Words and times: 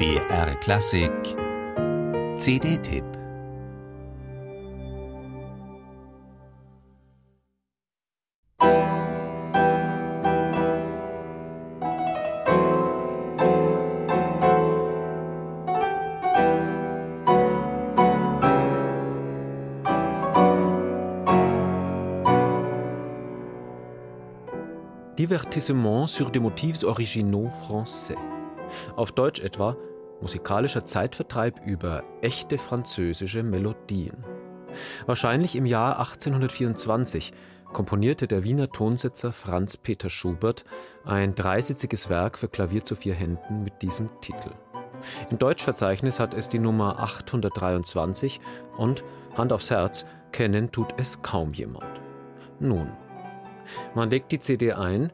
BR 0.00 0.58
Klassik 0.60 1.12
CD-Tipp 2.38 3.04
Divertissement 25.18 26.06
sur 26.06 26.30
des 26.30 26.38
motifs 26.38 26.84
originaux 26.84 27.50
français. 27.64 28.16
Auf 28.96 29.12
Deutsch 29.12 29.40
etwa 29.40 29.76
musikalischer 30.20 30.84
Zeitvertreib 30.84 31.60
über 31.66 32.02
echte 32.20 32.58
französische 32.58 33.42
Melodien. 33.42 34.24
Wahrscheinlich 35.06 35.56
im 35.56 35.66
Jahr 35.66 35.98
1824 35.98 37.32
komponierte 37.72 38.26
der 38.26 38.44
Wiener 38.44 38.70
Tonsetzer 38.70 39.32
Franz 39.32 39.76
Peter 39.76 40.10
Schubert 40.10 40.64
ein 41.04 41.34
dreisitziges 41.34 42.08
Werk 42.08 42.38
für 42.38 42.48
Klavier 42.48 42.84
zu 42.84 42.96
vier 42.96 43.14
Händen 43.14 43.62
mit 43.62 43.82
diesem 43.82 44.08
Titel. 44.20 44.50
Im 45.30 45.38
Deutschverzeichnis 45.38 46.20
hat 46.20 46.34
es 46.34 46.48
die 46.48 46.58
Nummer 46.58 47.00
823 47.00 48.40
und 48.76 49.04
Hand 49.36 49.52
aufs 49.52 49.70
Herz, 49.70 50.04
kennen 50.32 50.70
tut 50.72 50.88
es 50.98 51.22
kaum 51.22 51.52
jemand. 51.52 52.00
Nun, 52.58 52.92
man 53.94 54.10
legt 54.10 54.32
die 54.32 54.38
CD 54.38 54.72
ein 54.72 55.12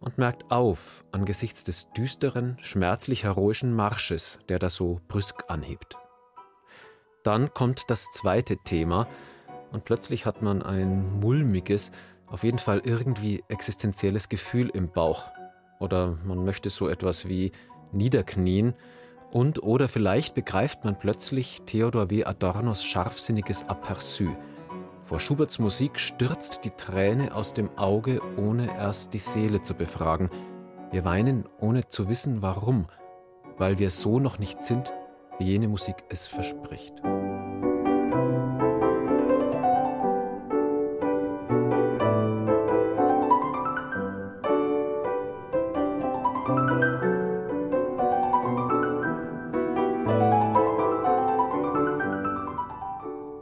und 0.00 0.18
merkt 0.18 0.50
auf 0.50 1.04
angesichts 1.12 1.64
des 1.64 1.90
düsteren, 1.92 2.56
schmerzlich 2.60 3.24
heroischen 3.24 3.74
Marsches, 3.74 4.38
der 4.48 4.58
da 4.58 4.70
so 4.70 5.00
brüsk 5.08 5.44
anhebt. 5.48 5.96
Dann 7.24 7.52
kommt 7.52 7.90
das 7.90 8.04
zweite 8.10 8.56
Thema 8.64 9.08
und 9.72 9.84
plötzlich 9.84 10.26
hat 10.26 10.42
man 10.42 10.62
ein 10.62 11.20
mulmiges, 11.20 11.90
auf 12.26 12.44
jeden 12.44 12.58
Fall 12.58 12.80
irgendwie 12.84 13.42
existenzielles 13.48 14.28
Gefühl 14.28 14.70
im 14.70 14.90
Bauch. 14.90 15.30
Oder 15.80 16.18
man 16.24 16.44
möchte 16.44 16.70
so 16.70 16.88
etwas 16.88 17.28
wie 17.28 17.52
niederknien 17.92 18.74
und 19.30 19.62
oder 19.62 19.88
vielleicht 19.88 20.34
begreift 20.34 20.84
man 20.84 20.98
plötzlich 20.98 21.62
Theodor 21.66 22.10
W. 22.10 22.24
Adornos 22.24 22.84
scharfsinniges 22.84 23.66
Aperçu– 23.66 24.34
vor 25.08 25.20
Schuberts 25.20 25.58
Musik 25.58 25.98
stürzt 25.98 26.66
die 26.66 26.70
Träne 26.70 27.34
aus 27.34 27.54
dem 27.54 27.70
Auge, 27.78 28.20
ohne 28.36 28.66
erst 28.76 29.14
die 29.14 29.18
Seele 29.18 29.62
zu 29.62 29.72
befragen. 29.72 30.28
Wir 30.90 31.06
weinen, 31.06 31.46
ohne 31.60 31.88
zu 31.88 32.10
wissen 32.10 32.42
warum, 32.42 32.88
weil 33.56 33.78
wir 33.78 33.90
so 33.90 34.20
noch 34.20 34.38
nicht 34.38 34.62
sind, 34.62 34.92
wie 35.38 35.44
jene 35.44 35.66
Musik 35.66 36.04
es 36.10 36.26
verspricht. 36.26 37.02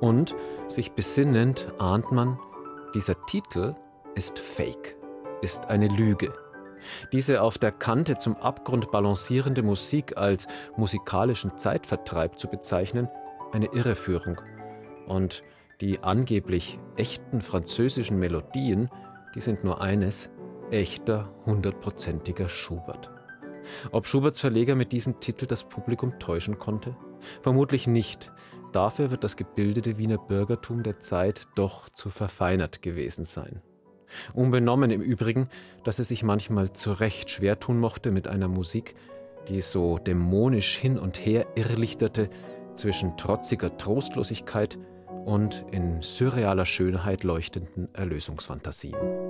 Und, 0.07 0.37
sich 0.69 0.93
besinnend, 0.93 1.67
ahnt 1.81 2.12
man, 2.12 2.39
dieser 2.95 3.27
Titel 3.27 3.75
ist 4.15 4.39
Fake, 4.39 4.97
ist 5.43 5.67
eine 5.67 5.89
Lüge. 5.89 6.33
Diese 7.13 7.43
auf 7.43 7.59
der 7.59 7.73
Kante 7.73 8.17
zum 8.17 8.37
Abgrund 8.37 8.93
balancierende 8.93 9.65
Musik 9.65 10.17
als 10.17 10.47
musikalischen 10.77 11.59
Zeitvertreib 11.59 12.39
zu 12.39 12.47
bezeichnen, 12.47 13.09
eine 13.51 13.67
Irreführung. 13.73 14.41
Und 15.09 15.43
die 15.81 15.98
angeblich 16.05 16.79
echten 16.95 17.41
französischen 17.41 18.20
Melodien, 18.20 18.89
die 19.35 19.41
sind 19.41 19.64
nur 19.64 19.80
eines, 19.80 20.30
echter, 20.70 21.35
hundertprozentiger 21.47 22.48
Schubert. 22.48 23.11
Ob 23.91 24.07
Schuberts 24.07 24.39
Verleger 24.39 24.77
mit 24.77 24.92
diesem 24.92 25.19
Titel 25.19 25.47
das 25.47 25.64
Publikum 25.64 26.20
täuschen 26.20 26.61
konnte? 26.61 26.97
Vermutlich 27.42 27.89
nicht. 27.89 28.30
Dafür 28.73 29.11
wird 29.11 29.25
das 29.25 29.37
gebildete 29.37 29.99
Wiener 29.99 30.19
Bürgertum 30.19 30.83
der 30.83 30.99
Zeit 30.99 31.47
doch 31.55 31.89
zu 31.89 32.11
verfeinert 32.11 32.83
gewesen 32.83 33.25
sein. 33.25 33.63
Unbenommen 34.35 34.91
im 34.91 35.01
Übrigen, 35.01 35.49
dass 35.85 35.99
er 35.99 36.05
sich 36.05 36.23
manchmal 36.23 36.73
zu 36.73 36.93
Recht 36.93 37.31
schwer 37.31 37.59
tun 37.59 37.79
mochte 37.79 38.11
mit 38.11 38.29
einer 38.29 38.49
Musik, 38.49 38.95
die 39.49 39.61
so 39.61 39.99
dämonisch 39.99 40.77
hin 40.77 40.99
und 40.99 41.17
her 41.19 41.47
irrlichterte 41.55 42.31
zwischen 42.75 43.17
trotziger 43.17 43.77
Trostlosigkeit 43.77 44.79
und 45.25 45.65
in 45.73 46.03
surrealer 46.03 46.67
Schönheit 46.67 47.25
leuchtenden 47.25 47.93
Erlösungsfantasien. 47.95 49.26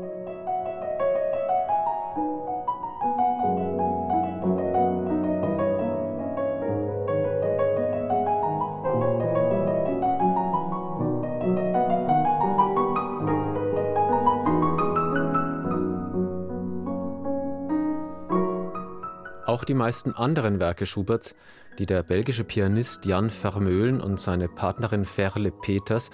Auch 19.47 19.63
die 19.63 19.75
meisten 19.75 20.13
anderen 20.13 20.59
Werke 20.59 20.87
Schuberts, 20.87 21.37
die 21.79 21.87
der 21.87 22.03
belgische 22.03 22.43
Pianist 22.43 23.07
Jan 23.07 23.31
Vermeulen 23.31 24.01
und 24.01 24.19
seine 24.19 24.49
Partnerin 24.49 25.05
Ferle 25.05 25.53
Peters 25.53 26.11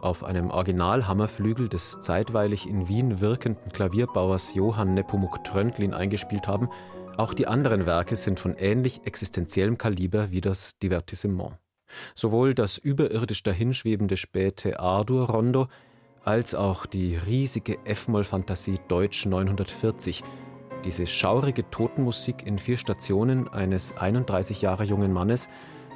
auf 0.00 0.22
einem 0.22 0.50
Originalhammerflügel 0.50 1.68
des 1.68 1.98
zeitweilig 1.98 2.68
in 2.68 2.86
Wien 2.86 3.20
wirkenden 3.20 3.72
Klavierbauers 3.72 4.54
Johann 4.54 4.94
Nepomuk 4.94 5.42
Tröntlin 5.42 5.94
eingespielt 5.94 6.46
haben, 6.46 6.68
auch 7.16 7.34
die 7.34 7.48
anderen 7.48 7.86
Werke 7.86 8.14
sind 8.14 8.38
von 8.38 8.54
ähnlich 8.56 9.00
existenziellem 9.04 9.78
Kaliber 9.78 10.30
wie 10.30 10.40
das 10.40 10.78
Divertissement. 10.78 11.54
Sowohl 12.14 12.54
das 12.54 12.78
überirdisch 12.78 13.42
dahinschwebende 13.42 14.16
späte 14.16 14.78
A-Dur-Rondo 14.78 15.66
als 16.24 16.54
auch 16.54 16.86
die 16.86 17.16
riesige 17.16 17.84
F-Moll-Fantasie 17.84 18.78
Deutsch 18.86 19.26
940 19.26 20.22
diese 20.84 21.06
schaurige 21.06 21.68
Totenmusik 21.70 22.46
in 22.46 22.58
vier 22.58 22.76
Stationen 22.76 23.48
eines 23.48 23.96
31 23.96 24.62
Jahre 24.62 24.84
jungen 24.84 25.12
Mannes, 25.12 25.48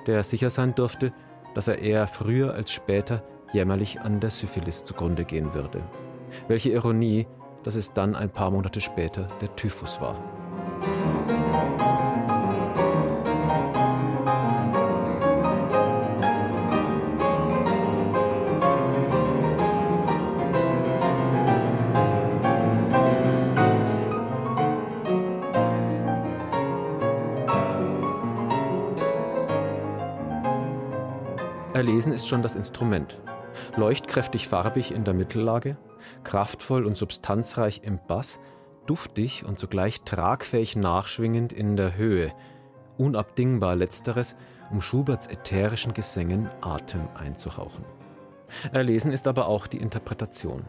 der 0.06 0.24
sicher 0.24 0.50
sein 0.50 0.74
durfte, 0.74 1.12
dass 1.54 1.68
er 1.68 1.78
eher 1.78 2.06
früher 2.06 2.54
als 2.54 2.72
später 2.72 3.22
jämmerlich 3.52 4.00
an 4.00 4.20
der 4.20 4.30
Syphilis 4.30 4.84
zugrunde 4.84 5.24
gehen 5.24 5.54
würde. 5.54 5.82
Welche 6.48 6.70
Ironie, 6.70 7.26
dass 7.64 7.74
es 7.74 7.92
dann 7.92 8.14
ein 8.14 8.30
paar 8.30 8.50
Monate 8.50 8.80
später 8.80 9.28
der 9.40 9.54
Typhus 9.56 10.00
war. 10.00 10.16
Erlesen 31.80 32.12
ist 32.12 32.28
schon 32.28 32.42
das 32.42 32.56
Instrument. 32.56 33.18
Leuchtkräftig 33.74 34.48
farbig 34.48 34.92
in 34.92 35.02
der 35.04 35.14
Mittellage, 35.14 35.78
kraftvoll 36.24 36.84
und 36.84 36.94
substanzreich 36.94 37.80
im 37.84 37.98
Bass, 38.06 38.38
duftig 38.84 39.46
und 39.46 39.58
zugleich 39.58 40.02
tragfähig 40.02 40.76
nachschwingend 40.76 41.54
in 41.54 41.78
der 41.78 41.96
Höhe, 41.96 42.34
unabdingbar 42.98 43.76
letzteres, 43.76 44.36
um 44.70 44.82
Schuberts 44.82 45.26
ätherischen 45.26 45.94
Gesängen 45.94 46.50
Atem 46.60 47.08
einzuhauchen. 47.14 47.86
Erlesen 48.72 49.10
ist 49.10 49.26
aber 49.26 49.46
auch 49.46 49.66
die 49.66 49.78
Interpretation. 49.78 50.68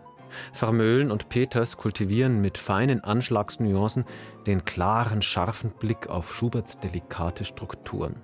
Vermöhlen 0.53 1.11
und 1.11 1.27
Peters 1.27 1.75
kultivieren 1.75 2.39
mit 2.39 2.57
feinen 2.57 3.03
Anschlagsnuancen 3.03 4.05
den 4.47 4.63
klaren, 4.63 5.21
scharfen 5.21 5.71
Blick 5.77 6.07
auf 6.07 6.33
Schuberts 6.33 6.79
delikate 6.79 7.43
Strukturen. 7.43 8.15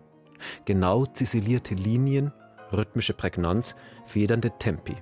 Genau 0.64 1.06
ziselierte 1.06 1.76
Linien, 1.76 2.32
rhythmische 2.72 3.14
Prägnanz, 3.14 3.76
federnde 4.06 4.52
Tempi. 4.58 4.96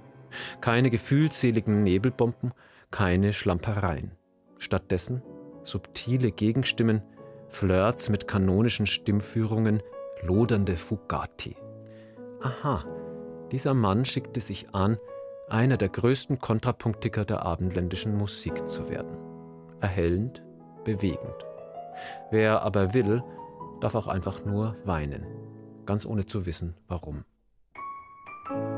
Keine 0.62 0.90
gefühlseligen 0.90 1.84
Nebelbomben, 1.84 2.54
keine 2.92 3.34
Schlampereien. 3.34 4.12
Stattdessen 4.60 5.22
subtile 5.66 6.32
Gegenstimmen, 6.32 7.02
Flirts 7.50 8.10
mit 8.10 8.28
kanonischen 8.28 8.88
Stimmführungen, 8.88 9.82
lodernde 10.22 10.78
Fugati. 10.78 11.56
Aha, 12.42 12.86
dieser 13.52 13.74
Mann 13.74 14.06
schickte 14.06 14.40
sich 14.40 14.68
an, 14.74 14.98
einer 15.50 15.78
der 15.78 15.90
größten 15.90 16.40
Kontrapunktiker 16.40 17.26
der 17.26 17.46
abendländischen 17.46 18.16
Musik 18.16 18.68
zu 18.68 18.90
werden. 18.90 19.18
Erhellend, 19.80 20.44
bewegend. 20.84 21.46
Wer 22.32 22.62
aber 22.62 22.94
will, 22.94 23.24
darf 23.82 23.96
auch 23.96 24.08
einfach 24.08 24.44
nur 24.46 24.76
weinen, 24.86 25.26
ganz 25.86 26.06
ohne 26.06 26.26
zu 26.26 26.46
wissen, 26.46 26.76
warum. 26.88 27.26
thank 28.48 28.60
you 28.60 28.75